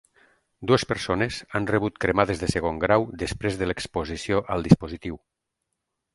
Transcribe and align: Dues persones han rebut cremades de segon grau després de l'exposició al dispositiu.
Dues 0.69 0.85
persones 0.91 1.37
han 1.59 1.67
rebut 1.71 1.99
cremades 2.05 2.41
de 2.45 2.49
segon 2.55 2.81
grau 2.85 3.07
després 3.25 3.61
de 3.61 3.69
l'exposició 3.69 4.43
al 4.57 4.67
dispositiu. 4.71 5.23